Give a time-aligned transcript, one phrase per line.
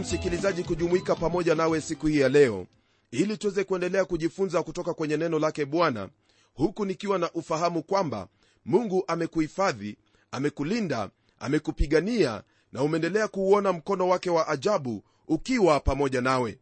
[0.00, 2.66] msikilizaji kujumuika pamoja nawe siku hii ya leo
[3.10, 6.08] ili tuweze kuendelea kujifunza kutoka kwenye neno lake bwana.
[6.54, 8.28] Huku nikiwa na ufahamu kwamba
[8.64, 9.96] mungu amekuhifadhi
[10.30, 12.42] amekulinda amekupigania
[12.72, 16.58] na umeendelea kuuona mkono wake wa ajabu ukiwa pamoja nawe.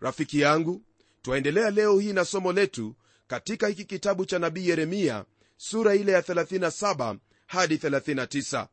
[0.00, 0.82] Rafiki yangu
[1.22, 2.94] twaendelea leo hii na somo letu
[3.26, 5.24] katika hiki kitabu cha nabii yeremia
[5.56, 8.66] sura ile ya 37 hadi 39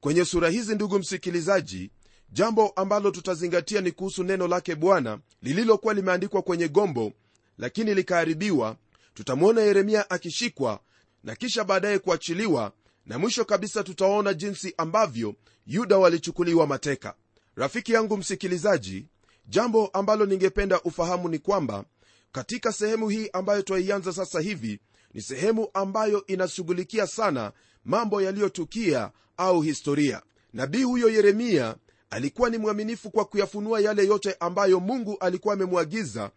[0.00, 1.90] kwenye sura hizi ndugu msikilizaji
[2.34, 7.12] jambo ambalo tutazingatia ni kuhusu neno lake bwana lililokuwa limeandikwa kwenye gombo
[7.58, 8.76] lakini likaharibiwa.
[9.14, 10.80] Tutamwona yeremia akishikwa
[11.24, 12.72] na kisha baadaye kuachiliwa
[13.06, 15.34] na mwisho kabisa tutaona jinsi ambavyo
[15.66, 17.14] yuda walichukuliwa mateka.
[17.56, 19.06] Rafiki yangu msikilizaji
[19.48, 21.84] jambo ambalo ningependa ufahamu ni kwamba
[22.32, 24.80] katika sehemu hii ambayo twaianza sasa hivi
[25.14, 27.52] ni sehemu ambayo inashughulikia sana
[27.84, 30.22] mambo yaliyotukia au historia.
[30.52, 31.76] Nabii huyo yeremia
[32.14, 36.30] alikuwa ni mwaminifu kwa kuyafunua yale yote ambayo mungu alikuwa amemwagiza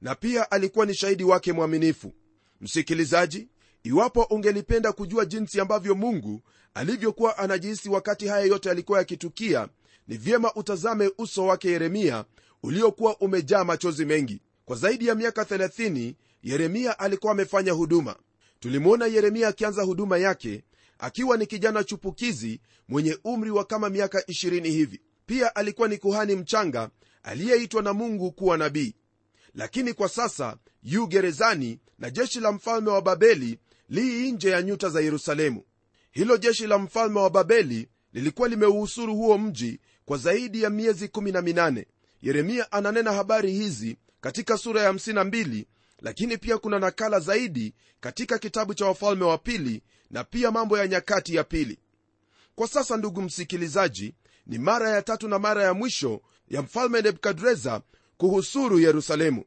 [0.00, 2.12] na pia alikuwa ni shahidi wake mwaminifu.
[2.60, 3.48] Msikilizaji
[3.82, 6.40] iwapo ungelipenda kujua jinsi ambavyo mungu
[6.74, 9.68] alivyokuwa anajihisi wakati haya yote alikuwa yakitukia
[10.08, 12.24] ni vyema utazame uso wake yeremia
[12.62, 14.40] uliokuwa umejaa machozi mengi.
[14.64, 18.16] Kwa zaidi ya miaka 30 yeremia alikuwa amefanya huduma.
[18.60, 20.62] Tulimwona yeremia akianza huduma yake
[20.98, 26.36] akiwa ni kijana chupukizi mwenye umri wa kama miaka 20 hivi pia alikuwa ni kuhani
[26.36, 26.90] mchanga
[27.22, 28.94] aliyeitwa na mungu kuwa nabii.
[29.54, 33.58] Lakini kwa sasa yu gerezani na jeshi la mfalme wa babeli
[33.88, 35.64] lii nje ya nyuta za yerusalemu.
[36.10, 41.84] Hilo jeshi la mfalme wa babeli lilikuwa limeuhusuru huo mji kwa zaidi ya miezi 18
[42.22, 45.64] yeremia ananena habari hizi katika sura ya 52
[46.00, 50.88] lakini pia kuna nakala zaidi katika kitabu cha wafalme wa pili na pia mambo ya
[50.88, 51.78] nyakati ya pili.
[52.54, 54.14] Kwa sasa ndugu msikilizaji
[54.46, 57.80] ni mara ya tatu na mara ya mwisho ya mfalme nebukadreza
[58.16, 59.44] kuhusuru yerusalemu.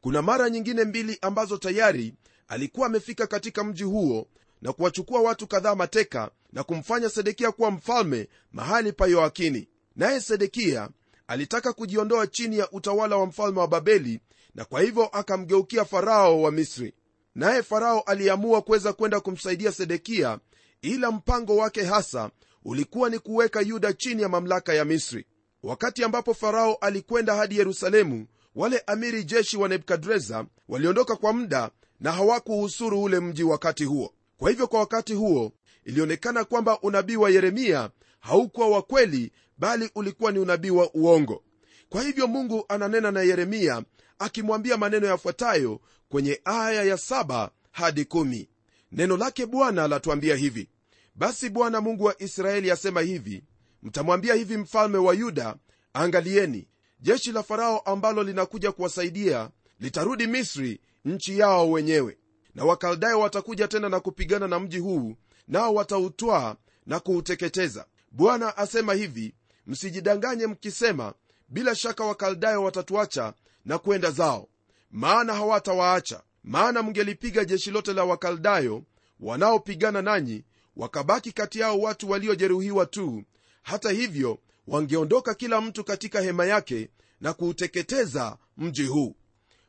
[0.00, 2.14] Kuna mara nyingine mbili ambazo tayari
[2.48, 4.28] alikuwa amefika katika mji huo
[4.62, 9.68] na kuwachukua watu kadhaa mateka na kumfanya sedekia kuwa mfalme mahali pa yoakini.
[9.96, 10.88] Naye sedekia
[11.26, 14.20] alitaka kujiondoa chini ya utawala wa mfalme wa babeli
[14.54, 16.94] na kwa hivyo akamgeukia farao wa misri.
[17.34, 20.38] Naye farao aliamua kuweza kwenda kumsaidia sedekia
[20.82, 22.30] ila mpango wake hasa
[22.64, 25.26] ulikuwa ni kuweka yuda chini ya mamlaka ya misri.
[25.62, 31.70] Wakati ambapo farao alikwenda hadi yerusalemu wale amiri jeshi wa nebukadreza waliondoka kwa muda
[32.00, 34.14] na hawakuhusuru ule mji wakati huo.
[34.36, 35.52] Kwa hivyo kwa wakati huo
[35.84, 41.42] ilionekana kwamba unabii wa yeremia haukuwa wa kweli bali ulikuwa ni unabii wa uongo.
[41.88, 43.82] Kwa hivyo mungu ananena na yeremia
[44.18, 48.46] akimwambia maneno yafuatayo kwenye aya ya 7 hadi 1
[48.92, 50.68] neno lake bwana latuambia hivi
[51.14, 53.44] basi bwana mungu wa israeli asema hivi
[53.82, 55.56] mtamwambia hivi mfalme wa yuda
[55.92, 56.68] angalieni
[57.00, 59.50] jeshi la farao ambalo linakuja kuwasaidia
[59.80, 62.18] litarudi misri nchi yao wenyewe.
[62.54, 65.14] Na wakaldayo watakuja tena na kupigana na mji huu
[65.48, 66.56] nao watautwaa
[66.86, 67.86] na kuuteketeza.
[68.10, 69.34] Bwana asema hivi
[69.66, 71.14] msijidanganye mkisema
[71.48, 73.34] bila shaka wakaldayo watatuacha
[73.64, 74.48] na kwenda zao
[74.90, 76.22] maana hawatawaacha.
[76.44, 78.82] Maana mngelipiga jeshi lote la wakaldayo
[79.20, 80.44] wanaopigana nanyi
[80.76, 83.22] wakabaki kati yao watu waliojeruhiwa tu.
[83.62, 86.88] Hata hivyo wangeondoka kila mtu katika hema yake
[87.20, 89.14] na kuuteketeza mji huu.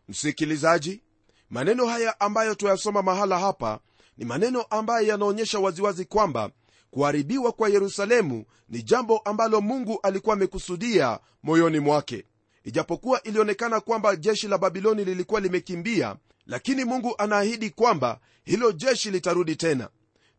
[0.09, 1.01] Msikilizaji
[1.49, 3.79] maneno haya ambayo tuyasoma mahala hapa
[4.17, 6.51] ni maneno ambayo yanaonyesha waziwazi kwamba
[6.91, 12.25] kuharibiwa kwa yerusalemu ni jambo ambalo mungu alikuwa amekusudia moyoni mwake.
[12.63, 16.15] Ijapokuwa ilionekana kwamba jeshi la babiloni lilikuwa limekimbia
[16.45, 19.89] lakini mungu anaahidi kwamba hilo jeshi litarudi tena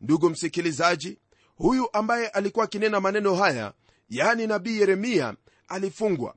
[0.03, 1.19] ndugu msikilizaji
[1.57, 3.73] huyu ambaye alikuwa akinena maneno haya
[4.09, 5.35] yaani nabii yeremia
[5.69, 6.35] alifungwa.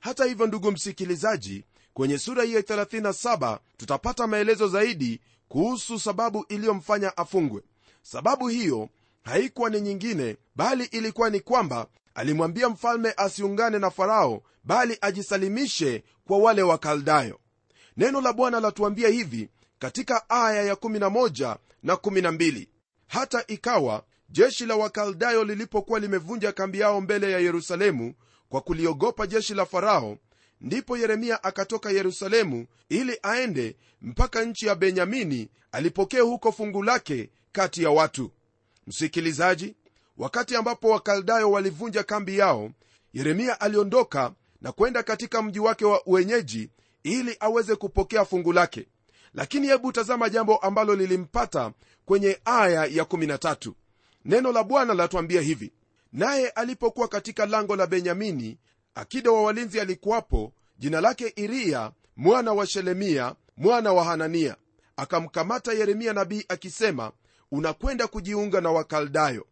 [0.00, 7.62] Hata hivyo ndugu msikilizaji kwenye sura hiyo 37 tutapata maelezo zaidi kuhusu sababu iliyomfanya afungwe.
[8.02, 8.88] Sababu hiyo
[9.24, 16.38] haikuwa ni nyingine bali ilikuwa ni kwamba alimwambia mfalme asiungane na farao bali ajisalimishe kwa
[16.38, 17.40] wale wakaldayo
[17.96, 19.48] neno la bwana latuambia hivi
[19.78, 22.66] katika aya ya11 na 12
[23.08, 28.14] hata ikawa jeshi la wakaldayo lilipokuwa limevunja kambi yao mbele ya yerusalemu
[28.48, 30.18] kwa kuliogopa jeshi la farao
[30.60, 37.82] ndipo yeremia akatoka yerusalemu ili aende mpaka nchi ya benyamini alipokee huko fungu lake kati
[37.82, 38.30] ya watu.
[38.86, 39.74] Msikilizaji
[40.16, 42.70] wakati ambapo wakaldayo walivunja kambi yao
[43.12, 46.70] yeremia aliondoka na kwenda katika mji wake wa uenyeji
[47.02, 48.86] ili aweze kupokea fungu lake
[49.34, 51.72] lakini hebu tazama jambo ambalo lilimpata
[52.04, 53.72] kwenye aya ya 13
[54.24, 55.72] neno la bwana latuambia hivi.
[56.12, 58.58] Naye alipokuwa katika lango la benyamini
[58.94, 64.56] akida wa walinzi alikuwapo jina lake iriya mwana wa shelemia mwana wa hanania.
[64.96, 67.12] Akamkamata yeremia nabii akisema
[67.50, 69.46] unakwenda kujiunga na wakaldayo.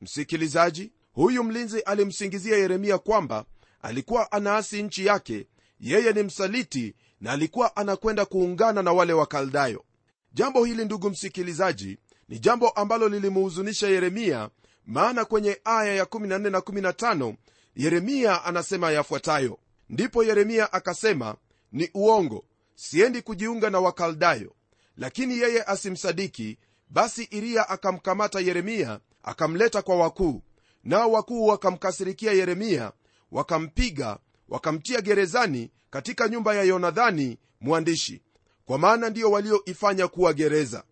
[0.00, 3.44] Msikilizaji huyu mlinzi alimsingizia yeremia kwamba
[3.82, 5.46] alikuwa anaasi nchi yake.
[5.80, 9.84] Yeye ni msaliti na alikuwa anakwenda kuungana na wale wakaldayo
[10.32, 14.50] jambo hili ndugu msikilizaji ni jambo ambalo lilimuhuzunisha yeremia
[14.86, 17.34] maana kwenye aya ya 14 na 15
[17.76, 19.58] yeremia anasema yafuatayo.
[19.88, 21.36] Ndipo yeremia akasema
[21.72, 22.44] ni uongo
[22.74, 24.52] siendi kujiunga na wakaldayo
[24.96, 26.58] lakini yeye asimsadiki.
[26.88, 30.42] Basi iriya akamkamata yeremia akamleta kwa wakuu.
[30.84, 32.92] Nao wakuu wakamkasirikia yeremia
[33.32, 34.18] wakampiga
[34.50, 38.22] wakamtia gerezani katika nyumba ya yonadhani mwandishi
[38.64, 40.84] kwa maana ndiyo walioifanya kuwa gereza.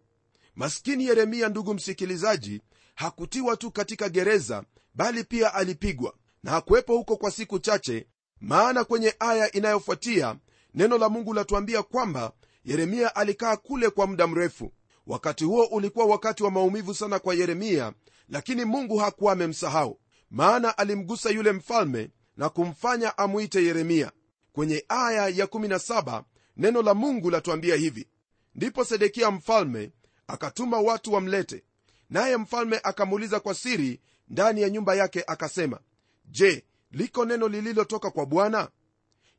[0.55, 2.63] Maskini yeremia ndugu msikilizaji
[2.95, 4.65] hakutiwa tu katika gereza
[4.95, 8.07] bali pia alipigwa na hakuwepo huko kwa siku chache
[8.41, 10.37] maana kwenye aya inayofuatia
[10.75, 12.33] neno la mungu latuambia kwamba
[12.65, 14.73] yeremia alikaa kule kwa muda mrefu.
[15.07, 17.93] Wakati huo ulikuwa wakati wa maumivu sana kwa yeremia
[18.29, 20.01] lakini mungu hakuwa amemsahau
[20.31, 24.13] maana alimgusa yule mfalme na kumfanya amwite yeremia.
[24.53, 26.23] Kwenye aya ya 17
[26.57, 28.09] neno la mungu latuambia hivi.
[28.55, 29.93] Ndipo sedekia mfalme
[30.27, 31.65] akatuma watu wamlete.
[32.11, 35.81] Naye mfalme akamuuliza kwa siri ndani ya nyumba yake akasema
[36.25, 38.69] je liko neno lililotoka kwa bwana?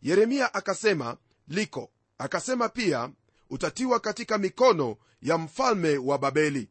[0.02, 1.18] Yeremia akasema
[1.48, 1.92] liko.
[2.18, 3.10] Akasema pia
[3.50, 6.70] utatiwa katika mikono ya mfalme wa babeli.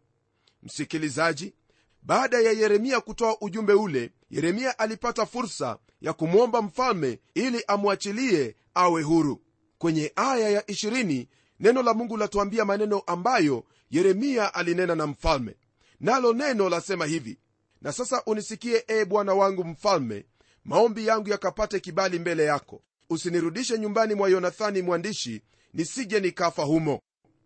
[0.63, 1.55] Msikilizaji
[2.03, 9.03] baada ya yeremia kutoa ujumbe ule yeremia alipata fursa ya kumwomba mfalme ili amwachilie awe
[9.03, 9.43] huru.
[9.79, 11.27] Kwenye aya ya 20
[11.61, 15.57] neno la mungu latuambia maneno ambayo yeremia alinena na mfalme.
[16.01, 17.39] Nalo neno lasema hivi
[17.83, 20.27] na sasa unisikie ee bwana wangu mfalme
[20.65, 22.83] maombi yangu yakapate kibali mbele yako.
[23.11, 25.43] Usinirudishe nyumbani mwa yonathani mwandishi
[25.75, 27.01] nisije nikafa humo.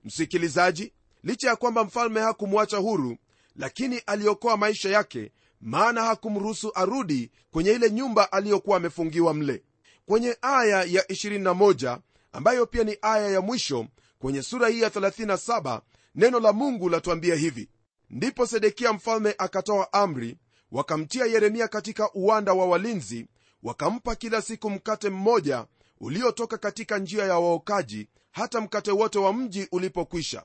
[0.04, 3.16] Msikilizaji licha ya kwamba mfalme hakumwacha huru
[3.56, 9.62] lakini aliokoa maisha yake maana hakumruhusu arudi kwenye ile nyumba aliyokuwa amefungiwa mle.
[10.06, 11.98] Kwenye aya ya 21
[12.32, 13.86] ambayo pia ni aya ya mwisho
[14.18, 15.80] kwenye sura hii ya 37
[16.14, 17.68] neno la mungu latuambia hivi.
[18.10, 20.36] Ndipo sedekia mfalme akatoa amri
[20.72, 23.26] wakamtia yeremia katika uwanda wa walinzi
[23.62, 25.66] wakampa kila siku mkate mmoja
[26.00, 30.42] uliotoka katika njia ya waokaji hata mkate wote wa mji ulipokwisha.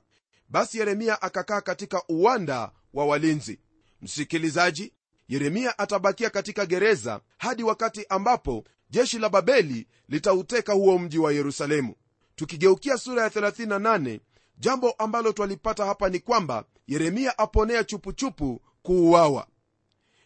[0.49, 3.59] Basi yeremia akakaa katika uwanda wa walinzi.
[4.01, 4.93] Msikilizaji
[5.27, 11.95] yeremia atabakia katika gereza hadi wakati ambapo jeshi la babeli litauteka huo mji wa yerusalemu.
[12.35, 14.19] Tukigeukia sura ya 38
[14.57, 19.47] jambo ambalo twalipata hapa ni kwamba yeremia aponea chupuchupu kuuawa.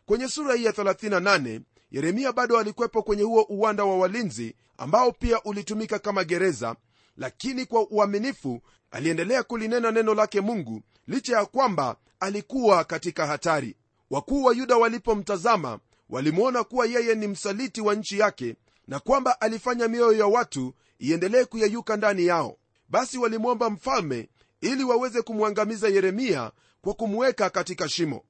[0.06, 5.44] Kwenye sura hii ya 38 yeremia bado alikwepo kwenye huo uwanda wa walinzi ambao pia
[5.44, 6.76] ulitumika kama gereza
[7.18, 13.76] lakini kwa uaminifu aliendelea kulinena neno lake mungu licha ya kwamba alikuwa katika hatari.
[14.10, 15.80] Wakuu wa yuda walipomtazama
[16.10, 18.56] walimwona kuwa yeye ni msaliti wa nchi yake
[18.88, 22.58] na kwamba alifanya mioyo ya watu iendelee kuyeyuka ndani yao.
[22.90, 24.30] Basi walimwomba mfalme
[24.62, 28.24] ili waweze kumwangamiza yeremia kwa kumweka katika shimo.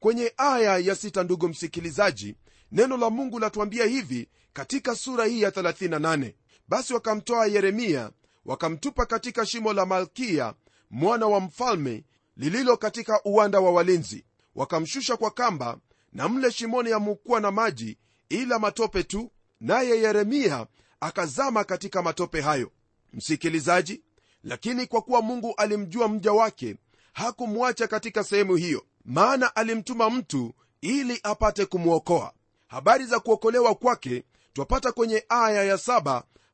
[0.00, 2.34] Kwenye aya ya sita ndugu msikilizaji
[2.72, 6.32] neno la mungu latuambia hivi katika sura hii ya 38
[6.68, 8.10] basi wakamtoa yeremia
[8.44, 10.54] wakamtupa katika shimo la malkia
[10.90, 12.04] mwana wa mfalme
[12.36, 14.24] lililo katika uwanda wa walinzi.
[14.54, 15.78] Wakamshusha kwa kamba
[16.12, 17.98] na mle shimoni amukuwa na maji
[18.28, 20.66] ila matope tu naye yeremia
[21.00, 22.70] akazama katika matope hayo.
[23.12, 24.02] Msikilizaji
[24.42, 26.76] lakini kwa kuwa mungu alimjua mja wake
[27.12, 32.32] hakumwacha katika sehemu hiyo maana alimtuma mtu ili apate kumwokoa.
[32.66, 35.78] Habari za kuokolewa kwake twapata kwenye aya ya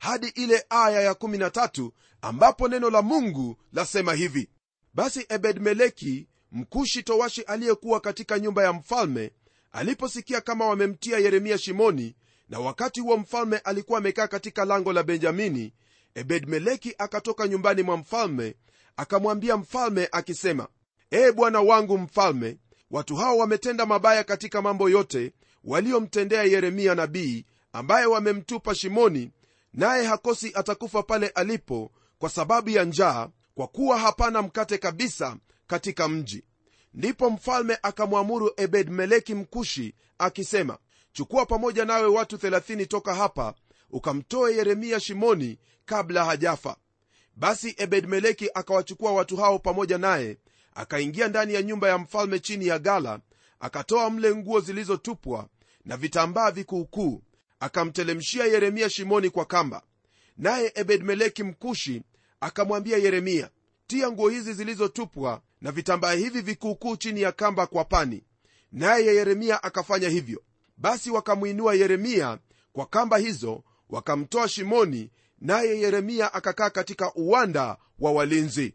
[0.00, 1.90] hadi ile aya ya 13
[2.23, 4.49] ambapo neno la mungu lasema hivi.
[4.95, 9.33] Basi ebedmeleki mkushi towashi aliyekuwa katika nyumba ya mfalme
[9.73, 12.16] aliposikia kama wamemtia yeremia shimoni
[12.49, 15.73] na wakati huo mfalme alikuwa amekaa katika lango la benjamini
[16.14, 18.54] ebedmeleki akatoka nyumbani mwa mfalme
[18.97, 20.69] akamwambia mfalme akisema
[21.12, 22.59] ee bwana wangu mfalme
[22.90, 25.33] watu hao wametenda mabaya katika mambo yote
[25.64, 29.30] waliomtendea yeremia nabii ambaye wamemtupa shimoni
[29.73, 35.37] naye hakosi atakufa pale alipo kwa sababu ya njaa kwa kuwa hapana mkate kabisa
[35.67, 36.45] katika mji.
[36.95, 40.79] Ndipo mfalme akamwamuru ebedmeleki mkushi akisema
[41.12, 43.55] chukua pamoja nawe watu 30 toka hapa
[43.91, 46.77] ukamtoe yeremia shimoni kabla hajafa.
[47.37, 50.39] Basi ebedmeleki akawachukua watu hao pamoja naye
[50.75, 53.21] akaingia ndani ya nyumba ya mfalme chini ya gala
[53.61, 55.49] akatoa mle nguo zilizotupwa
[55.85, 57.23] na vitambaa vikuukuu
[57.61, 59.83] akamtelemshia yeremia shimoni kwa kamba.
[60.37, 62.02] Naye ebedmeleki mkushi
[62.40, 63.50] akamwambia yeremia
[63.87, 68.25] tia nguo hizi zilizotupwa na vitambaa hivi vikuukuu chini ya kamba kwa pani.
[68.73, 70.43] Naye yeremia akafanya hivyo.
[70.76, 72.38] Basi wakamwinua yeremia
[72.73, 78.75] kwa kamba hizo wakamtoa shimoni naye yeremia akakaa katika uwanda wa walinzi.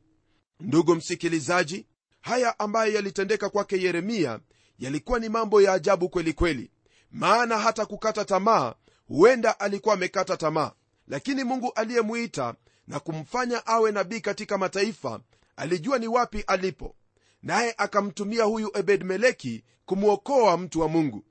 [0.59, 1.85] Ndugu msikilizaji
[2.21, 4.39] haya ambayo yalitendeka kwake yeremia
[4.79, 6.71] yalikuwa ni mambo ya ajabu kwelikweli kweli
[7.19, 8.73] maana hata kukata tamaa
[9.07, 10.71] huenda alikuwa amekata tamaa.
[11.07, 12.55] Lakini mungu aliyemwita
[12.87, 15.19] na kumfanya awe nabii katika mataifa
[15.55, 16.95] alijua ni wapi alipo.
[17.43, 21.23] Naye akamtumia huyu ebedmeleki kumwokoa mtu wa mungu.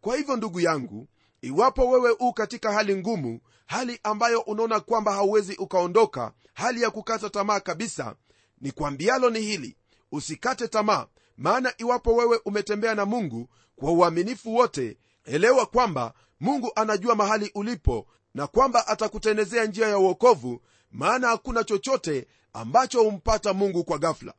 [0.00, 1.08] Kwa hivyo ndugu yangu
[1.40, 7.30] iwapo wewe u katika hali ngumu hali ambayo unaona kwamba hauwezi ukaondoka hali ya kukata
[7.30, 8.14] tamaa kabisa
[8.60, 9.76] ni kwambialo ni hili.
[10.12, 11.06] Usikate tamaa
[11.36, 18.06] maana iwapo wewe umetembea na mungu kwa uaminifu wote elewa kwamba mungu anajua mahali ulipo
[18.34, 20.60] na kwamba atakutendezea njia ya uokovu
[20.90, 24.34] maana hakuna chochote ambacho humpata mungu kwa gafla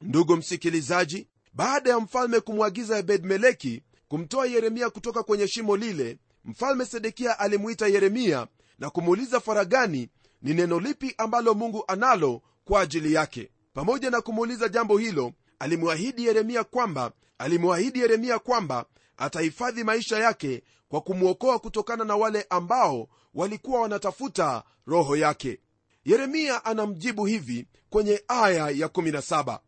[0.00, 7.38] ndugu msikilizaji baada ya mfalme kumwagiza ebedmeleki kumtoa yeremia kutoka kwenye shimo lile mfalme sedekia
[7.38, 8.46] alimuita yeremia
[8.78, 10.08] na kumuuliza faragani
[10.42, 13.50] ni neno lipi ambalo mungu analo kwa ajili yake?
[13.74, 18.84] Pamoja na kumuuliza jambo hilo alimwahidi yeremia kwamba alimwahidi yeremia kwamba
[19.16, 25.60] atahifadhi maisha yake kwa kumwokoa kutokana na wale ambao walikuwa wanatafuta roho yake.
[26.04, 29.58] Yeremia anamjibu hivi kwenye aya ya 17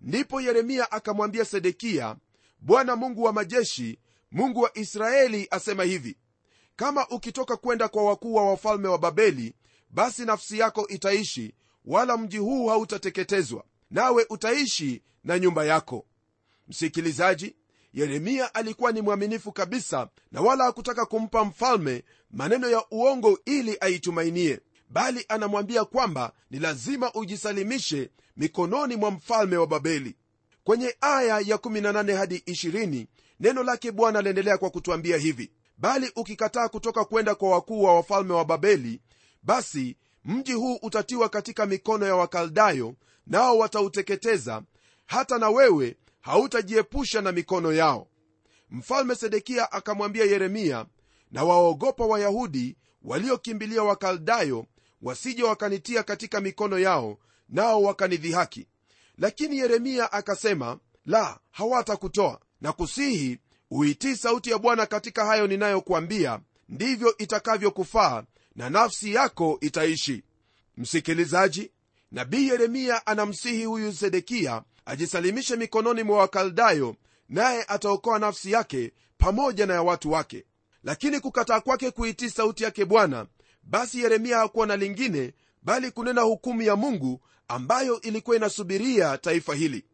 [0.00, 2.16] ndipo yeremia akamwambia sedekia
[2.60, 3.98] bwana mungu wa majeshi
[4.30, 6.18] mungu wa israeli asema hivi
[6.76, 9.54] kama ukitoka kwenda kwa wakuu wa wafalme wa babeli
[9.90, 16.06] basi nafsi yako itaishi wala mji huu hautateketezwa nawe utaishi na nyumba yako.
[16.68, 17.56] Msikilizaji
[17.94, 24.60] yeremia alikuwa ni mwaminifu kabisa na wala hakutaka kumpa mfalme maneno ya uongo ili aitumainie
[24.90, 30.16] bali anamwambia kwamba ni lazima ujisalimishe mikononi mwa mfalme wa babeli.
[30.64, 33.06] Kwenye aya ya 18 hadi 20
[33.40, 38.32] neno lake bwana aliendelea kwa kutwambia hivi bali ukikataa kutoka kwenda kwa wakuu wa wafalme
[38.32, 39.00] wa babeli
[39.42, 42.94] basi mji huu utatiwa katika mikono ya wakaldayo
[43.26, 44.62] nao watauteketeza
[45.06, 48.08] hata na wewe hautajiepusha na mikono yao.
[48.70, 50.86] Mfalme sedekia akamwambia yeremia
[51.30, 54.66] na waogopa wayahudi waliokimbilia wakaldayo
[55.02, 57.18] wasije wakanitia katika mikono yao
[57.48, 58.66] nao wakanidhihaki.
[59.18, 62.40] Lakini yeremia akasema la hawatakutoa.
[62.60, 63.38] Na kusihi
[63.70, 70.22] uitii sauti ya bwana katika hayo ninayokuambia ndivyo itakavyokufaa na nafsi yako itaishi.
[70.76, 71.70] Msikilizaji
[72.16, 76.96] nabii yeremia anamsihi huyu sedekiya ajisalimishe mikononi mwa wakaldayo
[77.28, 80.44] naye ataokoa nafsi yake pamoja na ya watu wake.
[80.84, 83.26] Lakini kukataa kwake kuitii sauti yake bwana
[83.62, 85.32] basi yeremia hakuwa na lingine
[85.62, 89.84] bali kunena hukumu ya mungu ambayo ilikuwa inasubiria taifa hili.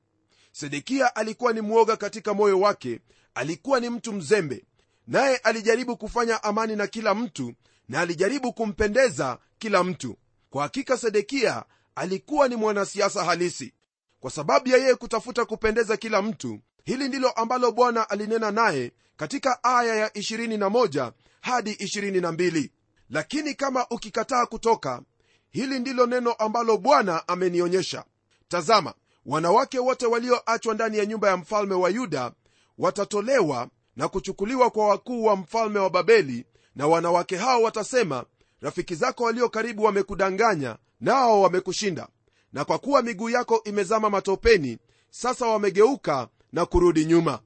[0.52, 3.00] Sedekiya alikuwa ni mwoga katika moyo wake
[3.34, 4.64] alikuwa ni mtu mzembe
[5.06, 7.54] naye alijaribu kufanya amani na kila mtu
[7.88, 10.16] na alijaribu kumpendeza kila mtu.
[10.50, 11.64] Kwa hakika sedekia
[11.94, 13.72] alikuwa ni mwanasiasa halisi.
[14.20, 19.64] Kwa sababu ya yeye kutafuta kupendeza kila mtu hili ndilo ambalo bwana alinena naye katika
[19.64, 22.70] aya ya 21 hadi 22
[23.10, 25.02] lakini kama ukikataa kutoka
[25.50, 28.04] hili ndilo neno ambalo bwana amenionyesha.
[28.48, 28.94] Tazama
[29.26, 32.32] wanawake wote walioachwa ndani ya nyumba ya mfalme wa yuda
[32.78, 36.46] watatolewa na kuchukuliwa kwa wakuu wa mfalme wa babeli
[36.76, 38.24] na wanawake hao watasema
[38.60, 42.08] rafiki zako walio karibu wamekudanganya nao wamekushinda.
[42.52, 44.78] Na kwa kuwa miguu yako imezama matopeni
[45.10, 47.40] sasa wamegeuka na kurudi nyuma.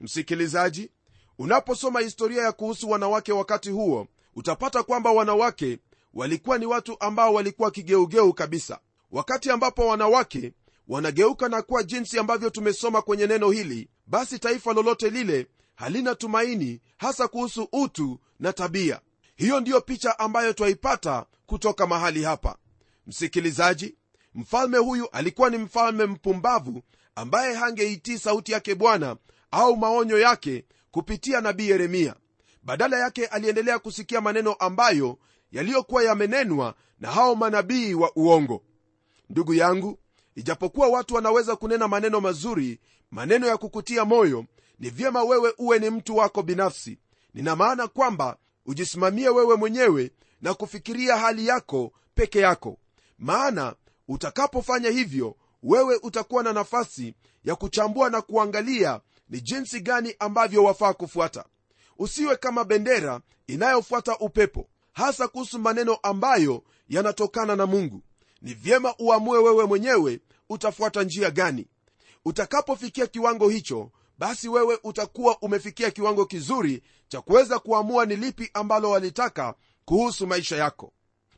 [0.00, 0.90] Msikilizaji
[1.38, 5.78] unaposoma historia ya kuhusu wanawake wakati huo utapata kwamba wanawake
[6.14, 8.78] walikuwa ni watu ambao walikuwa kigeugeu kabisa.
[9.10, 10.52] Wakati ambapo wanawake
[10.88, 16.80] wanageuka na kuwa jinsi ambavyo tumesoma kwenye neno hili basi taifa lolote lile halina tumaini
[16.96, 19.00] hasa kuhusu utu na tabia.
[19.36, 22.56] Hiyo ndiyo picha ambayo twaipata kutoka mahali hapa
[23.06, 23.94] msikilizaji
[24.34, 26.82] mfalme huyu alikuwa ni mfalme mpumbavu
[27.14, 29.16] ambaye hangeitii sauti yake bwana
[29.50, 32.14] au maonyo yake kupitia nabii yeremia.
[32.62, 35.18] Badala yake aliendelea kusikia maneno ambayo
[35.52, 38.62] yaliyokuwa yamenenwa na hao manabii wa uongo.
[39.30, 39.98] Ndugu yangu
[40.34, 44.44] ijapokuwa watu wanaweza kunena maneno mazuri maneno ya kukutia moyo
[44.78, 46.98] ni vyema wewe uwe ni mtu wako binafsi.
[47.34, 48.36] Nina maana kwamba
[48.66, 50.10] ujisimamie wewe mwenyewe
[50.40, 52.78] na kufikiria hali yako peke yako
[53.18, 53.74] maana
[54.08, 60.92] utakapofanya hivyo wewe utakuwa na nafasi ya kuchambua na kuangalia ni jinsi gani ambavyo wafaa
[60.92, 61.44] kufuata.
[61.98, 68.02] Usiwe kama bendera inayofuata upepo hasa kuhusu maneno ambayo yanatokana na mungu.
[68.42, 71.66] Ni vyema uamue wewe mwenyewe utafuata njia gani.
[72.24, 78.90] Utakapofikia kiwango hicho basi wewe utakuwa umefikia kiwango kizuri cha kuweza kuamua ni lipi ambalo
[78.90, 79.54] walitaka
[79.84, 80.92] kuhusu maisha yako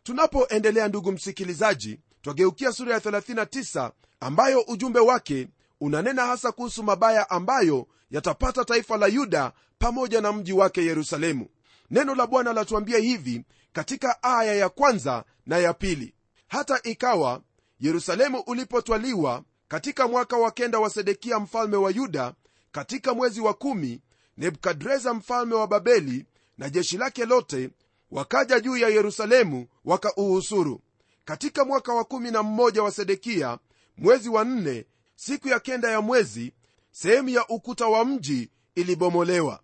[0.08, 5.48] tunapoendelea ndugu msikilizaji twageukia sura ya 39 ambayo ujumbe wake
[5.80, 11.46] unanena hasa kuhusu mabaya ambayo yatapata taifa la yuda pamoja na mji wake yerusalemu.
[11.90, 16.14] Neno la bwana latuambia hivi katika aya ya kwanza na ya pili.
[16.48, 17.42] Hata ikawa
[17.80, 22.34] yerusalemu ulipotwaliwa katika mwaka wa kenda wa sedekia mfalme wa yuda
[22.72, 24.00] katika mwezi wa kumi
[24.36, 26.24] nebukadreza mfalme wa babeli
[26.58, 27.70] na jeshi lake lote
[28.10, 30.80] wakaja juu ya yerusalemu wakauhusuru.
[31.24, 33.58] Katika mwaka wa kumi na mmoja wa sedekiya
[33.96, 34.84] mwezi wa nne
[35.16, 36.52] siku ya kenda ya mwezi
[36.90, 39.60] sehemu ya ukuta wa mji ilibomolewa.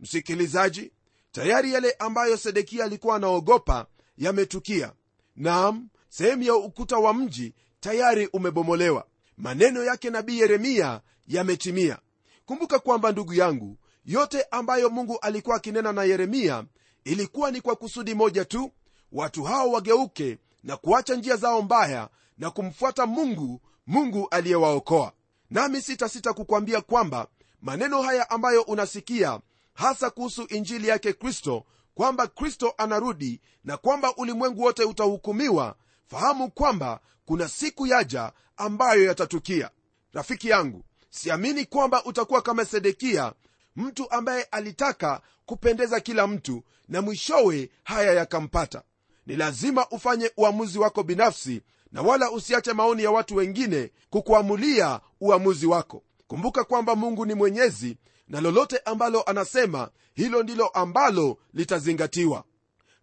[0.00, 0.92] Msikilizaji
[1.32, 3.86] tayari yale ambayo sedekia alikuwa anaogopa
[4.18, 4.92] yametukia.
[5.36, 9.06] Nam sehemu ya ukuta wa mji tayari umebomolewa.
[9.36, 11.98] Maneno yake nabii yeremia yametimia.
[12.46, 16.64] Kumbuka kwamba ndugu yangu yote ambayo mungu alikuwa akinena na yeremia
[17.06, 18.72] ilikuwa ni kwa kusudi moja tu
[19.12, 22.08] watu hao wageuke na kuacha njia zao mbaya
[22.38, 25.12] na kumfuata mungu mungu aliyewaokoa.
[25.50, 27.26] Nami sitasita kukwambia kwamba
[27.62, 29.40] maneno haya ambayo unasikia
[29.74, 31.64] hasa kuhusu injili yake kristo
[31.94, 39.70] kwamba kristo anarudi na kwamba ulimwengu wote utahukumiwa fahamu kwamba kuna siku yaja ambayo yatatukia.
[40.12, 43.32] Rafiki yangu siamini kwamba utakuwa kama sedekia
[43.76, 48.82] mtu ambaye alitaka kupendeza kila mtu na mwishowe haya yakampata.
[49.26, 51.62] Ni lazima ufanye uamuzi wako binafsi
[51.92, 56.02] na wala usiache maoni ya watu wengine kukuamulia uamuzi wako.
[56.26, 57.96] Kumbuka kwamba mungu ni mwenyezi
[58.28, 62.44] na lolote ambalo anasema hilo ndilo ambalo litazingatiwa.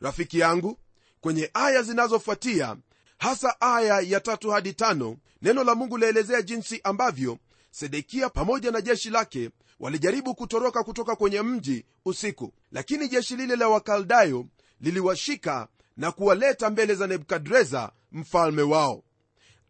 [0.02, 0.78] Rafiki yangu
[1.22, 2.78] kwenye aya zinazofuatia
[3.18, 7.38] hasa aya ya tatu hadi tano neno la mungu laelezea jinsi ambavyo
[7.72, 13.68] sedekia pamoja na jeshi lake walijaribu kutoroka kutoka kwenye mji usiku lakini jeshi lile la
[13.68, 14.46] wakaldayo
[14.82, 19.04] liliwashika na kuwaleta mbele za nebukadreza mfalme wao.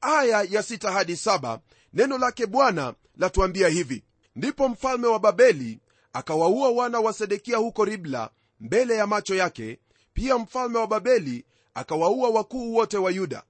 [0.02, 1.60] Aya ya sita hadi saba
[1.94, 4.04] neno lake bwana latuambia hivi.
[4.36, 5.80] Ndipo mfalme wa babeli
[6.14, 9.80] akawaua wana wa sedekia huko ribla mbele ya macho yake.
[10.14, 13.44] Pia mfalme wa babeli akawaua wakuu wote wa yuda.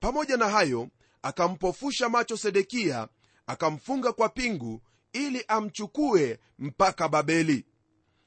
[0.00, 0.88] Pamoja na hayo
[1.22, 3.08] akampofusha macho sedekia
[3.46, 4.82] akamfunga kwa pingu
[5.16, 7.64] ili amchukue mpaka babeli.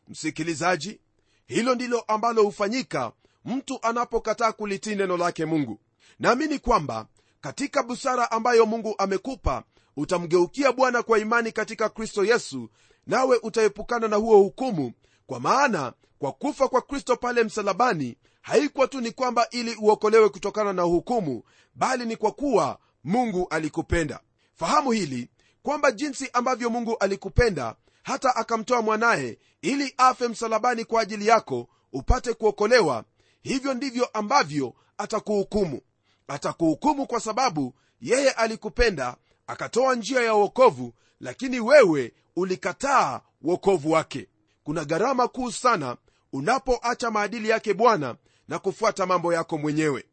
[0.08, 1.00] Msikilizaji
[1.48, 3.12] hilo ndilo ambalo hufanyika
[3.46, 5.80] mtu anapokataa kulitii neno lake mungu.
[6.20, 7.08] Naamini kwamba
[7.42, 9.64] katika busara ambayo mungu amekupa
[9.98, 12.70] utamgeukia bwana kwa imani katika kristo yesu
[13.08, 14.92] nawe utaepukana na huo hukumu
[15.28, 20.74] kwa maana kwa kufa kwa kristo pale msalabani haikuwa tu ni kwamba ili uokolewe kutokana
[20.74, 21.44] na hukumu
[21.76, 24.20] bali ni kwa kuwa mungu alikupenda.
[24.56, 25.30] Fahamu hili
[25.64, 32.34] kwamba jinsi ambavyo mungu alikupenda hata akamtoa mwanaye ili afe msalabani kwa ajili yako upate
[32.34, 33.04] kuokolewa
[33.42, 35.82] hivyo ndivyo ambavyo atakuhukumu.
[36.28, 39.16] Atakuhukumu kwa sababu yeye alikupenda
[39.48, 44.28] akatoa njia ya uokovu lakini wewe ulikataa uokovu wake.
[44.64, 45.98] Kuna gharama kuu sana
[46.34, 48.16] unapoacha maadili yake bwana
[48.48, 50.06] na kufuata mambo yako mwenyewe.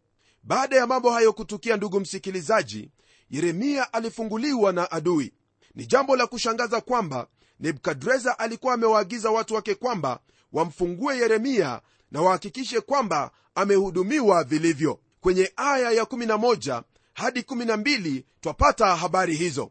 [0.42, 2.90] Baada ya mambo hayo kutukia ndugu msikilizaji
[3.30, 5.32] yeremia alifunguliwa na adui.
[5.74, 7.26] Ni jambo la kushangaza kwamba
[7.60, 10.20] nebukadreza alikuwa amewaagiza watu wake kwamba
[10.52, 15.00] wamfungue yeremia na wahakikishe kwamba amehudumiwa vilivyo.
[15.20, 16.82] Kwenye aya ya 11
[17.14, 19.70] hadi 12 twapata habari hizo.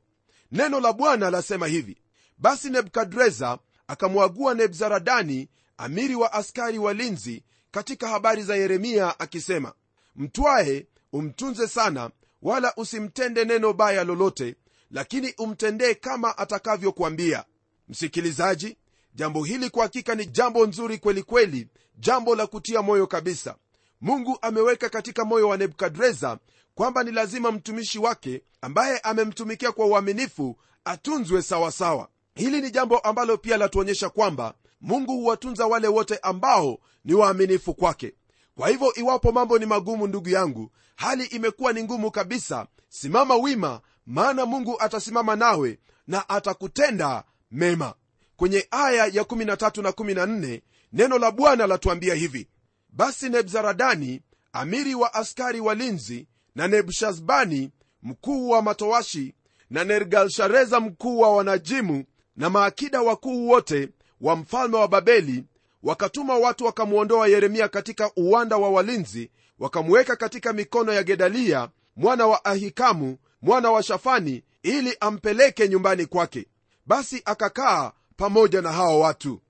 [0.52, 1.98] Neno la bwana lasema hivi
[2.38, 9.74] basi nebukadreza akamwagua nebzaradani amiri wa askari walinzi katika habari za yeremia akisema
[10.16, 12.10] mtwae umtunze sana
[12.46, 14.56] wala usimtende neno baya lolote
[14.92, 17.44] lakini umtendee kama atakavyokuambia.
[17.90, 18.78] Msikilizaji
[19.16, 23.56] jambo hili kwa hakika ni jambo nzuri kweli kweli jambo la kutia moyo kabisa.
[24.02, 26.38] Mungu ameweka katika moyo wa nebukadreza
[26.76, 31.72] kwamba ni lazima mtumishi wake ambaye amemtumikia kwa uaminifu atunzwe sawasawa.
[31.72, 32.10] Sawa.
[32.36, 38.14] hili ni jambo ambalo pia latuonyesha kwamba mungu huwatunza wale wote ambao ni waaminifu kwake.
[38.56, 42.68] Kwa hivyo iwapo mambo ni magumu ndugu yangu hali imekuwa ni ngumu kabisa.
[42.90, 47.94] Simama wima maana mungu atasimama nawe na atakutenda mema.
[48.36, 50.62] Kwenye aya ya 13 na 14
[50.94, 52.48] neno la bwana latuambia hivi.
[52.90, 54.22] Basi nebzaradani
[54.54, 57.72] amiri wa askari walinzi na nebushazbani
[58.04, 59.34] mkuu wa matowashi
[59.70, 62.04] na nergalshareza mkuu wa wanajimu
[62.36, 63.90] na maakida wakuu wote
[64.22, 65.44] wa mfalme wa babeli
[65.84, 72.46] wakatuma watu wakamwondoa yeremia katika uwanda wa walinzi wakamweka katika mikono ya gedalia mwana wa
[72.46, 76.46] ahikamu mwana wa shafani ili ampeleke nyumbani kwake.
[76.86, 79.42] Basi akakaa pamoja na hawa watu.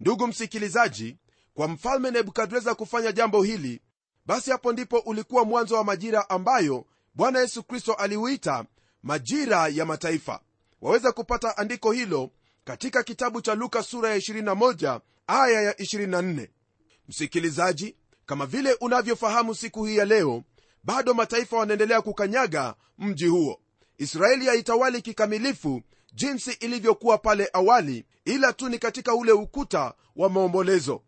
[0.00, 1.16] Ndugu msikilizaji
[1.54, 3.80] kwa mfalme nebukadreza kufanya jambo hili
[4.26, 8.64] basi hapo ndipo ulikuwa mwanzo wa majira ambayo bwana yesu kristo aliuita
[9.02, 10.40] majira ya mataifa.
[10.80, 12.30] Waweza kupata andiko hilo
[12.64, 16.48] katika kitabu cha luka sura ya 21 aya ya 24
[17.08, 17.96] msikilizaji
[18.26, 20.42] kama vile unavyofahamu siku hii ya leo
[20.84, 23.60] bado mataifa wanaendelea kukanyaga mji huo.
[23.98, 25.82] Israeli haitawali kikamilifu
[26.14, 31.02] jinsi ilivyokuwa pale awali ila tu ni katika ule ukuta wa maombolezo.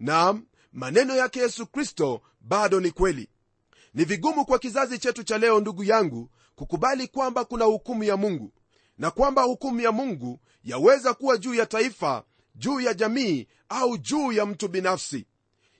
[0.00, 3.28] Nam maneno yake yesu kristo bado ni kweli.
[3.94, 8.52] Ni vigumu kwa kizazi chetu cha leo ndugu yangu kukubali kwamba kuna hukumu ya mungu
[8.98, 12.24] na kwamba hukumu ya mungu yaweza kuwa juu ya taifa
[12.54, 15.26] juu ya jamii au juu ya mtu binafsi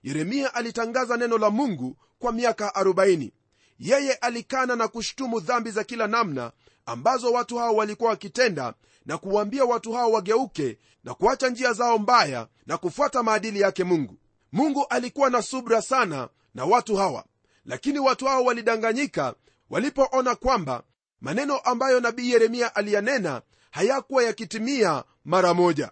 [0.05, 3.31] yeremia alitangaza neno la mungu kwa miaka 40
[3.79, 6.53] yeye alikana na kushutumu dhambi za kila namna
[6.87, 8.75] ambazo watu hao walikuwa wakitenda
[9.07, 14.19] na kuwaambia watu hao wageuke na kuacha njia zao mbaya na kufuata maadili yake mungu.
[14.53, 17.25] Mungu alikuwa na subra sana na watu hawa.
[17.64, 19.35] Lakini watu hao walidanganyika
[19.71, 20.83] walipoona kwamba
[21.21, 25.90] maneno ambayo nabii yeremia aliyanena hayakuwa yakitimia mara moja.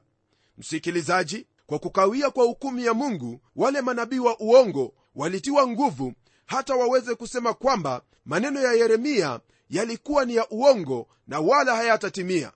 [0.59, 6.12] Msikilizaji kwa kukawia kwa hukumu ya mungu wale manabii wa uongo walitiwa nguvu
[6.46, 12.53] hata waweze kusema kwamba maneno ya yeremia yalikuwa ni ya uongo na wala hayatatimia.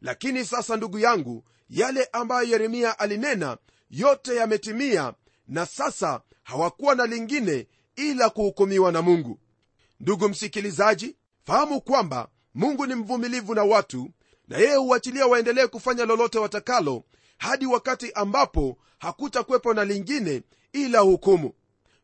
[0.00, 3.56] Lakini sasa ndugu yangu yale ambayo yeremia alinena
[3.90, 5.14] yote yametimia
[5.48, 7.66] na sasa hawakuwa na lingine
[7.96, 9.38] ila kuhukumiwa na mungu.
[10.00, 14.10] Ndugu msikilizaji fahamu kwamba mungu ni mvumilivu na watu
[14.48, 17.04] na yeye huachilia waendelee kufanya lolote watakalo
[17.38, 21.52] hadi wakati ambapo hakutakwepo na lingine ila hukumu.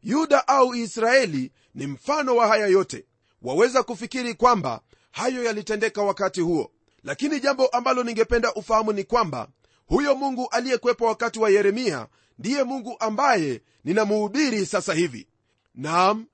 [0.03, 3.07] Yuda au israeli ni mfano wa haya yote.
[3.43, 6.71] Waweza kufikiri kwamba hayo yalitendeka wakati huo.
[7.05, 9.49] Lakini jambo ambalo ningependa ufahamu ni kwamba
[9.87, 15.27] huyo mungu aliyekwepo wakati wa yeremia ndiye mungu ambaye ninamuhubiri sasa hivi.
[15.75, 16.27] Naam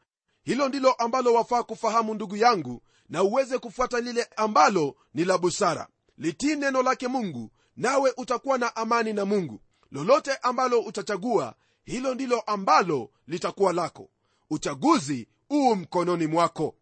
[0.42, 5.88] hilo ndilo ambalo wafaa kufahamu ndugu yangu na uweze kufuata lile ambalo ni la busara.
[6.18, 9.60] Litii neno lake mungu nawe utakuwa na amani na mungu.
[9.90, 14.08] Lolote ambalo utachagua hilo ndilo ambalo litakuwa lako.
[14.50, 16.74] Uchaguzi uu mkononi mwako.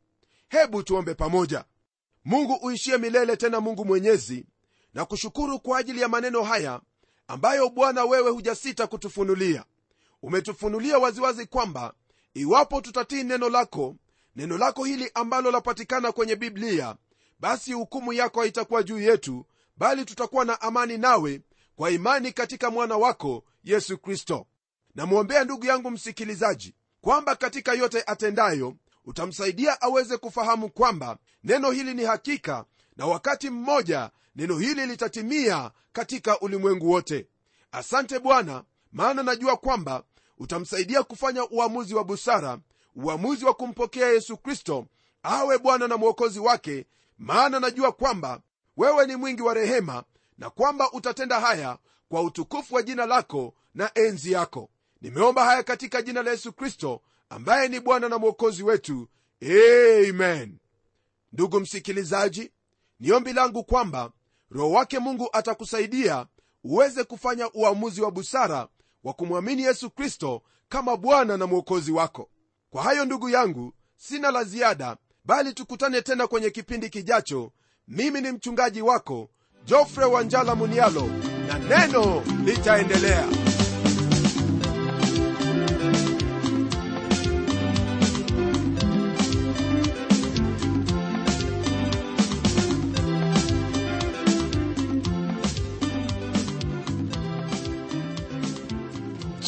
[0.48, 1.64] Hebu tuombe pamoja.
[2.24, 4.46] Mungu uishie milele tena mungu mwenyezi
[4.94, 6.80] na kushukuru kwa ajili ya maneno haya
[7.28, 9.64] ambayo bwana wewe hujasita kutufunulia.
[10.22, 11.94] Umetufunulia waziwazi kwamba
[12.34, 13.96] iwapo tutatii neno lako
[14.36, 16.96] neno lako hili ambalo lapatikana kwenye biblia
[17.40, 21.40] basi hukumu yako haitakuwa juu yetu bali tutakuwa na amani nawe
[21.76, 24.46] kwa imani katika mwana wako yesu kristo.
[24.94, 32.04] Namwombea ndugu yangu msikilizaji kwamba katika yote atendayo utamsaidia aweze kufahamu kwamba neno hili ni
[32.04, 32.64] hakika
[32.96, 37.26] na wakati mmoja neno hili litatimia katika ulimwengu wote.
[37.72, 40.02] Asante bwana maana najua kwamba
[40.38, 42.58] utamsaidia kufanya uamuzi wa busara
[42.96, 44.86] uamuzi wa kumpokea yesu kristo
[45.22, 46.86] awe bwana na mwokozi wake
[47.18, 48.40] maana najua kwamba
[48.76, 50.04] wewe ni mwingi wa rehema
[50.38, 54.70] na kwamba utatenda haya kwa utukufu wa jina lako na enzi yako.
[55.00, 59.08] Nimeomba haya katika jina la yesu kristo ambaye ni bwana na mwokozi wetu.
[59.42, 60.58] Amen.
[61.32, 62.52] Ndugu msikilizaji
[63.00, 64.12] ni ombi langu kwamba
[64.50, 66.26] roho wake mungu atakusaidia
[66.64, 68.68] uweze kufanya uamuzi wa busara
[69.04, 72.30] wa kumwamini yesu kristo kama bwana na mwokozi wako.
[72.70, 77.52] Kwa hayo ndugu yangu sina la ziada bali tukutane tena kwenye kipindi kijacho
[77.88, 79.28] mimi ni mchungaji wako
[79.66, 81.08] jofre wanjala munialo
[81.48, 83.26] na neno litaendelea.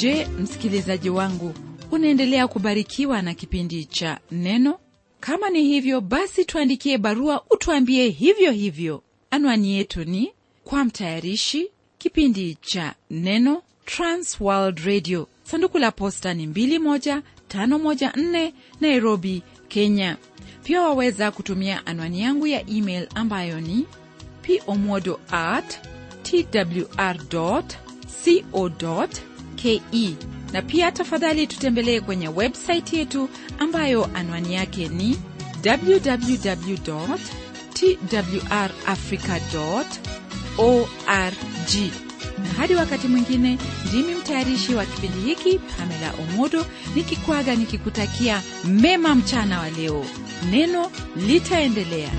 [0.01, 1.55] Je msikilizaji wangu
[1.91, 4.79] unaendelea kubarikiwa na kipindi cha neno
[5.21, 9.03] kama ni hivyo basi tuandikie barua utuambie hivyo hivyo.
[9.31, 10.33] Anwani yetu ni
[10.65, 15.29] kwa mtayarishi kipindi cha neno transworld radio.
[15.45, 20.17] Sanduku la posta ni 21514 nairobi kenya.
[20.65, 23.87] Pia waweza kutumia anwani yangu ya email ambayo ni
[24.67, 25.79] pomodo at
[26.23, 27.63] twr co
[29.57, 29.83] ke
[30.53, 35.19] na pia tafadhali tutembelee kwenye websaiti yetu ambayo anwani yake ni
[35.67, 36.77] www
[37.75, 39.41] twrafrica
[40.59, 41.75] org.
[42.39, 43.59] Na hadi wakati mwingine
[43.89, 50.05] ndimi mtayarishi wa kipindi hiki pamela omodo nikikwaga nikikutakia mema mchana wa leo.
[50.51, 52.11] Neno litaendelea